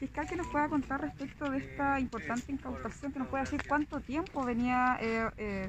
[0.00, 4.00] Fiscal, que nos pueda contar respecto de esta importante incautación, que nos pueda decir cuánto
[4.00, 5.68] tiempo venía eh, eh,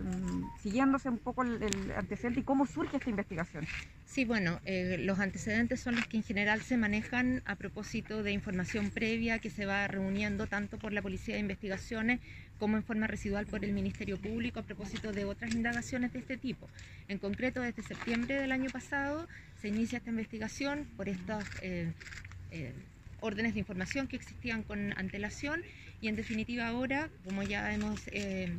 [0.63, 3.67] siguiéndose un poco el, antecedente y cómo surge esta investigación.
[4.05, 8.31] Sí, bueno, eh, los antecedentes son los que en general se manejan a propósito de
[8.31, 12.21] información previa que se va reuniendo tanto por la Policía de Investigaciones
[12.57, 16.37] como en forma residual por el Ministerio Público a propósito de otras indagaciones de este
[16.37, 16.69] tipo.
[17.09, 19.27] En concreto, desde septiembre del año pasado
[19.61, 21.43] se inicia esta investigación por estas
[23.21, 25.63] órdenes de información que existían con antelación
[26.01, 28.51] y en definitiva ahora, como ya hemos eh,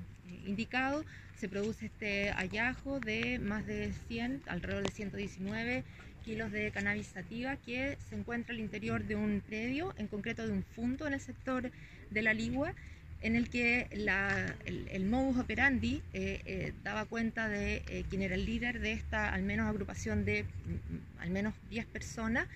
[0.46, 1.04] indicado,
[1.38, 5.84] se produce este hallazgo de más de 100, alrededor de 119
[6.24, 10.52] kilos de cannabis sativa que se encuentra al interior de un predio, en concreto de
[10.52, 11.72] un fondo en el sector
[12.10, 12.74] de la Ligua,
[13.22, 18.80] en el que el, modus operandi eh, eh, daba cuenta de quién era el líder
[18.80, 22.46] de esta al menos agrupación de mm, al menos 10 personas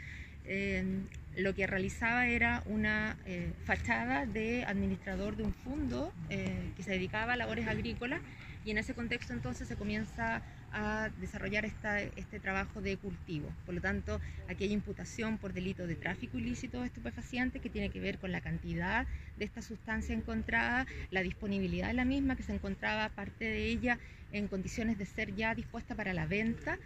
[1.37, 6.93] lo que realizaba era una eh, fachada de administrador de un fondo eh, que se
[6.93, 8.21] dedicaba a labores agrícolas
[8.65, 13.49] y en ese contexto entonces se comienza a desarrollar este trabajo de cultivo.
[13.65, 17.91] Por lo tanto, aquí hay imputación por delito de tráfico ilícito de estupefacientes que tiene
[17.91, 19.07] que ver con la cantidad
[19.39, 23.99] de esta sustancia encontrada, la disponibilidad de la misma, que se encontraba parte de ella
[24.33, 26.79] en condiciones de ser ya dispuesta para la venta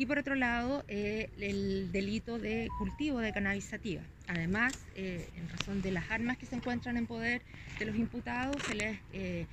[0.00, 4.00] y por otro lado eh, el delito de cultivo de cannabis sativa.
[4.28, 7.42] Además, eh, en razón de las armas que se encuentran en poder
[7.78, 9.44] de los imputados, se les eh,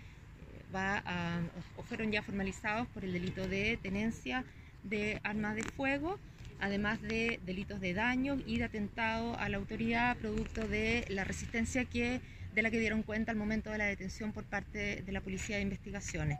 [0.73, 1.41] va a,
[1.89, 4.45] fueron ya formalizados por el delito de tenencia
[4.83, 6.17] de armas de fuego,
[6.61, 11.83] además de delitos de daño y de atentado a la autoridad producto de la resistencia
[11.83, 12.21] que,
[12.55, 15.57] de la que dieron cuenta al momento de la detención por parte de la Policía
[15.57, 16.39] de Investigaciones.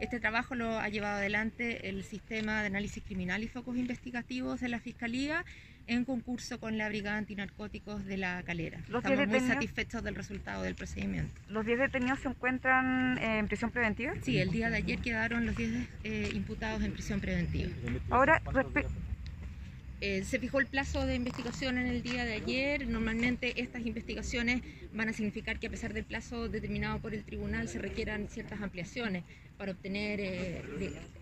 [0.00, 4.68] Este trabajo lo ha llevado adelante el Sistema de Análisis Criminal y Focos Investigativos de
[4.70, 5.44] la Fiscalía
[5.86, 8.78] en concurso con la Brigada Antinarcóticos de la Calera.
[8.78, 11.34] Estamos muy satisfechos del resultado del procedimiento.
[11.48, 14.14] ¿Los 10 detenidos se encuentran en prisión preventiva?
[14.22, 17.70] Sí, el día de ayer quedaron los 10 eh, imputados en prisión preventiva.
[18.08, 18.40] Ahora,
[20.00, 22.86] eh, se fijó el plazo de investigación en el día de ayer.
[22.86, 24.62] Normalmente estas investigaciones
[24.94, 28.62] van a significar que a pesar del plazo determinado por el tribunal se requieran ciertas
[28.62, 29.24] ampliaciones
[29.60, 30.62] para obtener eh,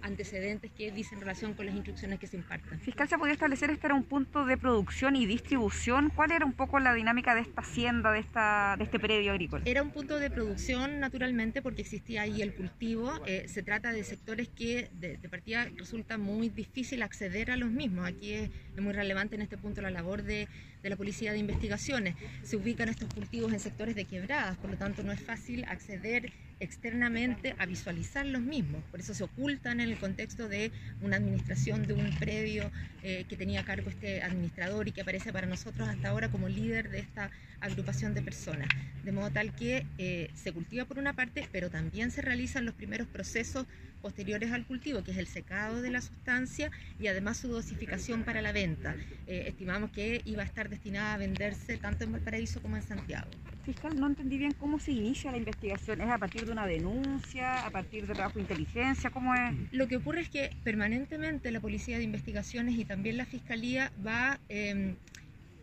[0.00, 2.78] antecedentes que dicen relación con las instrucciones que se impartan.
[2.78, 6.12] Fiscal, ¿se podía establecer este era un punto de producción y distribución?
[6.14, 9.64] ¿Cuál era un poco la dinámica de esta hacienda, de, esta, de este predio agrícola?
[9.66, 13.12] Era un punto de producción, naturalmente, porque existía ahí el cultivo.
[13.26, 18.06] Eh, se trata de sectores que de, partida resulta muy difícil acceder a los mismos.
[18.06, 20.46] Aquí es, es muy relevante en este punto la labor de,
[20.80, 22.14] de la Policía de Investigaciones.
[22.44, 26.32] Se ubican estos cultivos en sectores de quebradas, por lo tanto no es fácil acceder
[26.60, 28.82] externamente a visualizar los mismos.
[28.90, 32.70] Por eso se ocultan en el contexto de una administración de un predio
[33.02, 36.48] eh, que tenía a cargo este administrador y que aparece para nosotros hasta ahora como
[36.48, 37.30] líder de esta
[37.60, 38.68] agrupación de personas.
[39.04, 42.74] De modo tal que eh, se cultiva por una parte, pero también se realizan los
[42.74, 43.66] primeros procesos
[43.98, 48.42] posteriores al cultivo, que es el secado de la sustancia y además su dosificación para
[48.42, 48.96] la venta.
[49.26, 53.28] Eh, estimamos que iba a estar destinada a venderse tanto en Valparaíso como en Santiago.
[53.64, 56.00] Fiscal, no entendí bien cómo se inicia la investigación.
[56.00, 59.10] ¿Es a partir de una denuncia, a partir de trabajo de inteligencia?
[59.10, 59.54] ¿Cómo es?
[59.72, 64.38] Lo que ocurre es que permanentemente la Policía de Investigaciones y también la Fiscalía va...
[64.48, 64.94] Eh,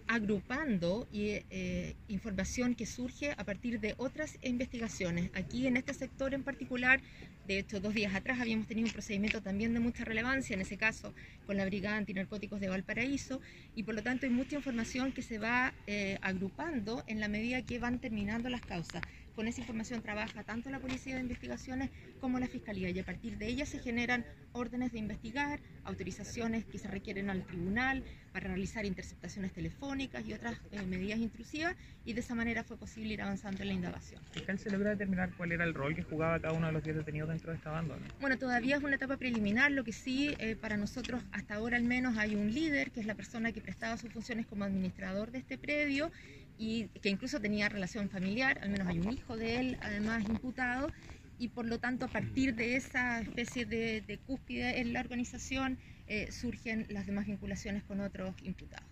[0.07, 5.29] agrupando eh, información que surge a partir de otras investigaciones.
[5.33, 7.01] Aquí en este sector en particular,
[7.47, 10.77] de hecho dos días atrás habíamos tenido un procedimiento también de mucha relevancia, en ese
[10.77, 11.13] caso
[11.45, 13.41] con la Brigada Antinarcóticos de Valparaíso,
[13.75, 17.61] y por lo tanto hay mucha información que se va eh, agrupando en la medida
[17.61, 19.01] que van terminando las causas.
[19.35, 21.89] Con esa información trabaja tanto la Policía de Investigaciones
[22.21, 26.77] como la Fiscalía y a partir de ella se generan órdenes de investigar, autorizaciones que
[26.77, 31.75] se requieren al tribunal para realizar interceptaciones telefónicas y otras eh, medidas intrusivas
[32.05, 34.21] y de esa manera fue posible ir avanzando en la indagación.
[34.31, 36.95] ¿Fiscal se logra determinar cuál era el rol que jugaba cada uno de los 10
[36.95, 37.97] detenidos dentro de esta banda?
[38.21, 41.83] Bueno, todavía es una etapa preliminar, lo que sí eh, para nosotros hasta ahora al
[41.83, 45.39] menos hay un líder que es la persona que prestaba sus funciones como administrador de
[45.39, 46.09] este predio
[46.57, 50.91] y que incluso tenía relación familiar, al menos hay un hijo de él, además imputado,
[51.37, 56.31] y por lo tanto a partir de esa especie de, cúspide en la organización eh,
[56.31, 58.85] surgen las demás vinculaciones con otros imputados.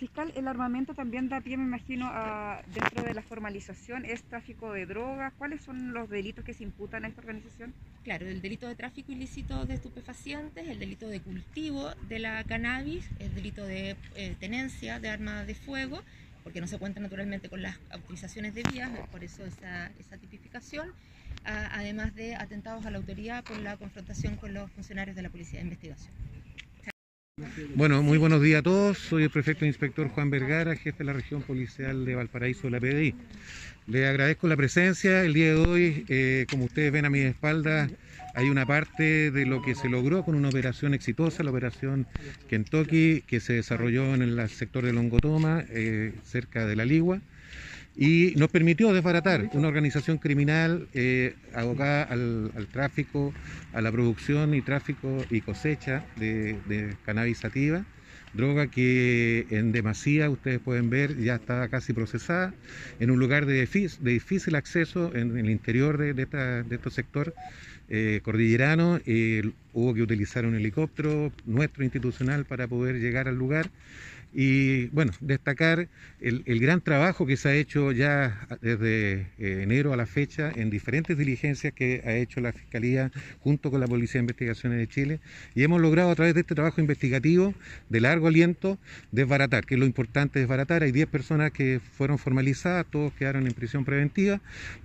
[0.00, 4.72] Fiscal, el armamento también da pie, me imagino, a, dentro de la formalización, es tráfico
[4.72, 5.34] de drogas.
[5.36, 7.74] ¿Cuáles son los delitos que se imputan a esta organización?
[8.02, 13.10] Claro, el delito de tráfico ilícito de estupefacientes, el delito de cultivo de la cannabis,
[13.18, 16.02] el delito de eh, tenencia de armas de fuego
[16.42, 20.92] porque no se cuenta naturalmente con las autorizaciones de vías, por eso esa, esa tipificación,
[21.44, 25.58] además de atentados a la autoridad por la confrontación con los funcionarios de la Policía
[25.58, 26.12] de Investigación.
[27.74, 28.98] Bueno, muy buenos días a todos.
[28.98, 32.80] Soy el prefecto inspector Juan Vergara, jefe de la región policial de Valparaíso de la
[32.80, 33.14] PDI.
[33.86, 35.24] Le agradezco la presencia.
[35.24, 37.88] El día de hoy, eh, como ustedes ven a mi espalda,
[38.34, 42.06] hay una parte de lo que se logró con una operación exitosa, la operación
[42.48, 47.20] Kentucky, que se desarrolló en el sector de Longotoma, eh, cerca de la Ligua
[47.96, 53.34] y nos permitió desbaratar una organización criminal eh, abocada al, tráfico,
[53.72, 57.84] a la producción y tráfico y cosecha de, de cannabis sativa,
[58.32, 62.54] droga que en demasía, ustedes pueden ver, ya está casi procesada,
[63.00, 63.60] en un lugar de,
[64.00, 67.34] difícil, acceso en, el interior de, de, de este sector
[67.92, 73.68] eh, cordillerano, eh, hubo que utilizar un helicóptero nuestro institucional para poder llegar al lugar
[74.32, 75.88] y bueno, destacar
[76.20, 80.70] el, gran trabajo que se ha hecho ya desde eh, enero a la fecha en
[80.70, 83.10] diferentes diligencias que ha hecho la Fiscalía
[83.40, 85.20] junto con la Policía de Investigaciones de Chile
[85.54, 87.54] y hemos logrado a través de este trabajo investigativo
[87.88, 88.78] de largo aliento
[89.10, 90.82] desbaratar, que es lo importante desbaratar.
[90.82, 94.40] Hay 10 personas que fueron formalizadas, todos quedaron en prisión preventiva.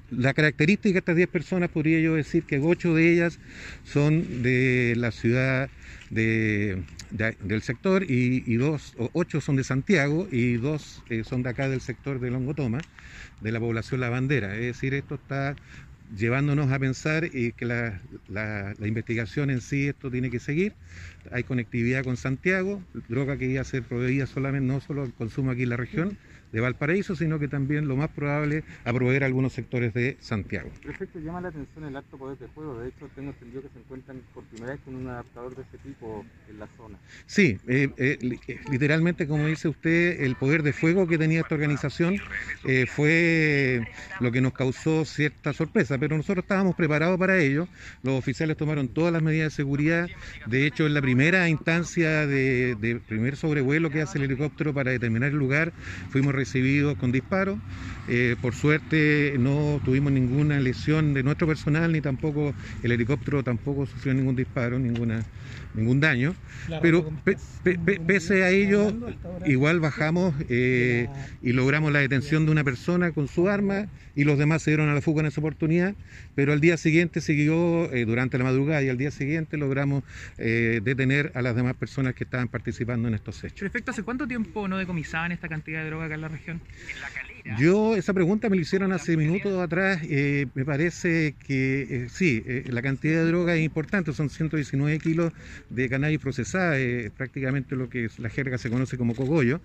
[0.10, 3.40] La característica de estas 10 personas podría yo decir que 8 de ellas
[3.84, 5.70] son de la ciudad
[6.10, 11.50] de, del sector y, dos, o ocho son de Santiago y dos eh, son de
[11.50, 12.80] acá del sector de Longotoma,
[13.42, 14.56] de la población La Bandera.
[14.56, 15.56] Es decir, esto está
[16.16, 18.00] llevándonos a pensar y que la,
[18.30, 20.74] la, investigación en sí esto tiene que seguir.
[21.32, 25.52] Hay conectividad con Santiago, droga que iba a ser proveída solamente, no solo al consumo
[25.52, 26.18] aquí en la región,
[26.56, 30.70] de Valparaíso, sino que también lo más probable a proveer algunos sectores de Santiago.
[30.82, 32.80] Perfecto, llama la atención el alto poder de fuego.
[32.80, 35.78] De hecho, tengo entendido que se encuentran por primera vez con un adaptador de ese
[35.80, 36.98] tipo en la zona.
[37.26, 38.18] Sí, eh, eh,
[38.48, 42.22] eh, literalmente, como dice usted, el poder de fuego que tenía esta organización
[42.88, 43.86] fue
[44.22, 47.68] lo que nos causó cierta sorpresa, pero nosotros estábamos preparados para ello.
[48.02, 50.08] Los oficiales tomaron todas las medidas de seguridad.
[50.46, 54.92] De hecho, en la primera instancia de, de primer sobrevuelo que hace el helicóptero para
[54.92, 55.74] determinar el lugar,
[56.12, 57.58] fuimos recibidos con disparos.
[58.08, 62.54] Eh, por suerte no tuvimos ninguna lesión de nuestro personal, ni tampoco
[62.84, 65.24] el helicóptero tampoco sufrió ningún disparo, ninguna,
[65.74, 66.36] ningún daño.
[66.84, 67.12] Pero
[68.06, 68.94] pese a ello,
[69.46, 71.08] igual bajamos eh,
[71.42, 74.88] y logramos la detención de una persona con su arma y los demás se dieron
[74.88, 75.96] a la fuga en esa oportunidad.
[76.36, 80.04] Pero al día siguiente siguió, eh, durante la madrugada y al día siguiente logramos
[80.38, 83.62] detener a las demás personas que estaban participando en estos hechos.
[83.62, 86.30] Perfecto, ¿hace cuánto tiempo no decomisaban esta cantidad de droga acá en la
[87.60, 92.44] Yo, esa pregunta me la hicieron hace minutos atrás, eh, me parece que eh, sí,
[92.48, 95.32] eh, la cantidad de droga es importante, son 119 kilos
[95.70, 96.76] de cannabis procesada,
[97.16, 99.62] prácticamente lo que la jerga se conoce como cogollo,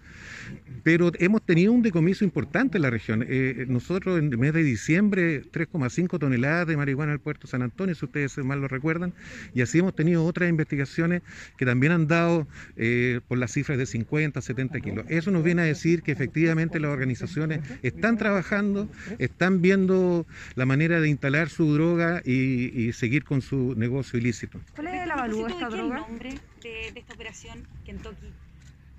[0.82, 3.26] pero hemos tenido un decomiso importante en la región.
[3.69, 8.05] nosotros en el mes de diciembre, 3,5 toneladas de marihuana al puerto San Antonio, si
[8.05, 9.14] ustedes mal lo recuerdan,
[9.55, 11.23] y así hemos tenido otras investigaciones
[11.56, 12.46] que también han dado
[13.26, 15.06] por las cifras de 50, 70 kilos.
[15.08, 18.88] Eso nos viene a decir que efectivamente las organizaciones están trabajando,
[19.19, 24.61] están viendo la manera de instalar su droga y, seguir con su negocio ilícito.
[24.75, 25.97] ¿Cuál es el avalúo de esta droga?
[25.97, 28.26] el nombre de, esta operación Kentucky?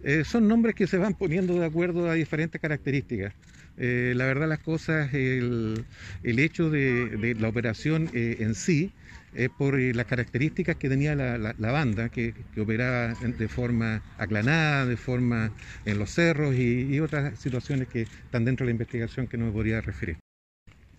[0.03, 3.33] Eh, son nombres que se van poniendo de acuerdo a diferentes características.
[3.77, 5.85] Eh, la verdad las cosas, el,
[6.23, 8.91] hecho de, la operación eh, en sí
[9.33, 14.97] es por eh, las características que tenía la, banda, que, operaba de forma aclanada, de
[14.97, 15.53] forma
[15.85, 19.51] en los cerros y, otras situaciones que están dentro de la investigación que no me
[19.51, 20.17] podría referir.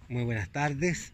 [0.08, 1.12] Muy buenas tardes.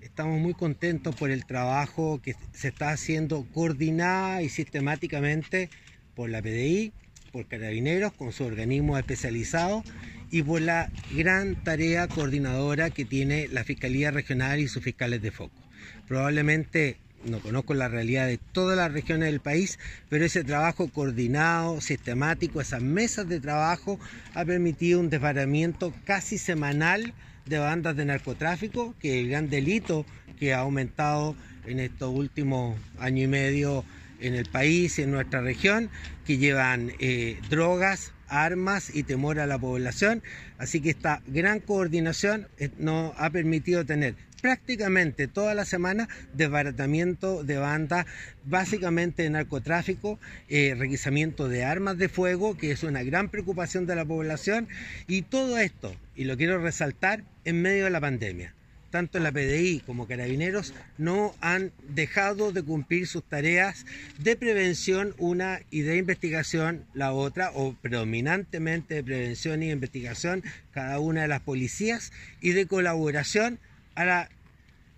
[0.00, 5.70] Estamos muy contentos por el trabajo que se está haciendo coordinada y sistemáticamente
[6.14, 6.92] por la PDI,
[7.32, 9.82] por Carabineros, con su organismo especializado
[10.30, 15.30] y por la gran tarea coordinadora que tiene la Fiscalía Regional y sus fiscales de
[15.30, 15.67] foco.
[16.08, 21.80] Probablemente no conozco la realidad de todas las regiones del país, pero ese trabajo coordinado,
[21.80, 23.98] sistemático, esas mesas de trabajo
[24.34, 27.12] ha permitido un desbaramiento casi semanal
[27.46, 30.06] de bandas de narcotráfico, que es el gran delito
[30.38, 31.36] que ha aumentado
[31.66, 33.84] en estos últimos años y medio
[34.20, 35.90] en el país en nuestra región,
[36.26, 40.22] que llevan eh, drogas, armas y temor a la población.
[40.58, 47.44] Así que esta gran coordinación eh, nos ha permitido tener prácticamente toda la semana desbaratamiento
[47.44, 48.06] de bandas,
[48.44, 50.18] básicamente de narcotráfico,
[50.48, 54.68] eh, requisamiento de armas de fuego, que es una gran preocupación de la población,
[55.06, 58.54] y todo esto, y lo quiero resaltar, en medio de la pandemia.
[58.90, 63.84] Tanto la PDI como Carabineros no han dejado de cumplir sus tareas
[64.18, 70.42] de prevención una y de investigación la otra, o predominantemente de prevención y investigación
[70.72, 73.58] cada una de las policías y de colaboración
[73.98, 74.28] a la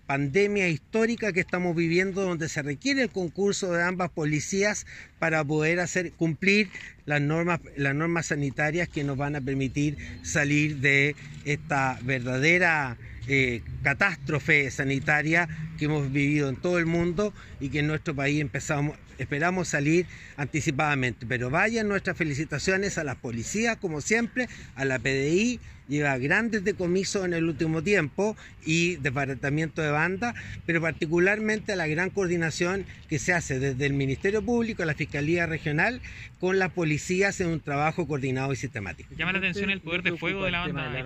[0.05, 4.85] pandemia histórica que estamos viviendo donde se requiere el concurso de ambas policías
[5.17, 6.69] para poder hacer cumplir
[7.05, 11.15] las normas, las normas sanitarias que nos van a permitir salir de
[11.45, 12.95] esta verdadera
[13.27, 18.39] eh, catástrofe sanitaria que hemos vivido en todo el mundo y que en nuestro país
[18.39, 20.05] empezamos, esperamos salir
[20.37, 21.25] anticipadamente.
[21.25, 25.59] Pero vayan nuestras felicitaciones a las policías, como siempre, a la PDI,
[25.91, 30.33] lleva grandes decomisos en el último tiempo y desbaratamiento de banda,
[30.65, 34.93] pero particularmente a la gran coordinación que se hace desde el Ministerio Público a la
[34.93, 36.01] Fiscalía Regional
[36.39, 39.13] con las policías en un trabajo coordinado y sistemático.
[39.15, 41.03] Llama la atención el poder de fuego de la banda.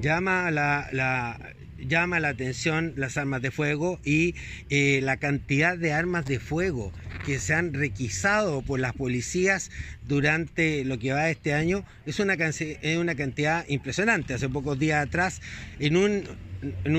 [0.00, 1.38] llama la, la-
[1.86, 4.34] llama la atención las armas de fuego y
[4.70, 6.92] eh, la cantidad de armas de fuego
[7.24, 9.70] que se han requisado por las policías
[10.06, 14.34] durante lo que va este año es una, es una cantidad impresionante.
[14.34, 15.40] Hace pocos días atrás,
[15.78, 16.24] en un,
[16.84, 16.96] en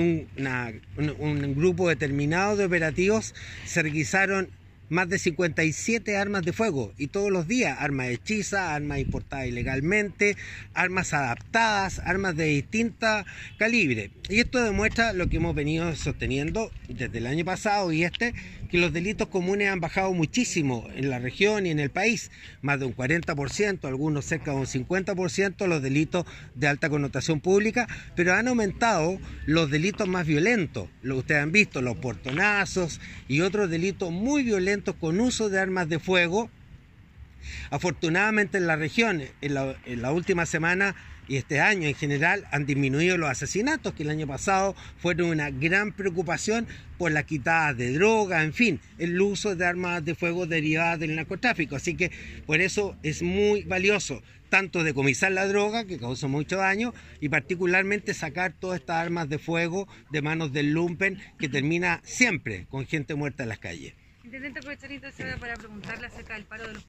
[1.19, 4.49] un grupo determinado de operativos, se requisaron
[4.89, 10.35] más de 57 armas de fuego y todos los días armas hechizas, armas importadas ilegalmente,
[10.73, 13.25] armas adaptadas, armas de distinta
[13.57, 14.11] calibre.
[14.29, 18.33] Y esto demuestra lo que hemos venido sosteniendo desde el año pasado y este,
[18.75, 22.29] que los delitos comunes han bajado muchísimo en la región y en el país,
[22.61, 27.87] más de un 40%, algunos cerca de un 50% los delitos de alta connotación pública,
[28.17, 30.89] pero han aumentado los delitos más violentos.
[31.03, 35.87] Lo ustedes han visto, los portonazos y otros delitos muy violentos con uso de armas
[35.87, 36.49] de fuego.
[37.69, 42.45] Afortunadamente en la región, en la, en la última semana y este año en general
[42.51, 46.67] han disminuido los asesinatos que el año pasado fueron una gran preocupación
[46.97, 51.15] por las quitadas de droga, en fin, el uso de armas de fuego derivadas del
[51.15, 51.75] narcotráfico.
[51.75, 52.11] Así que
[52.45, 58.13] por eso es muy valioso tanto decomisar la droga, que causa mucho daño, y particularmente
[58.13, 63.15] sacar todas estas armas de fuego de manos del lumpen, que termina siempre con gente
[63.15, 63.93] muerta en las calles.
[64.23, 66.83] Intendente aprovechar entonces para preguntarle acerca del paro de los